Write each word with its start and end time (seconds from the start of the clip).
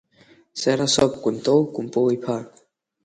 Сара 0.61 0.85
соуп 0.93 1.13
Кәынтыл 1.23 1.59
Кәымпыл-иԥа! 1.73 2.37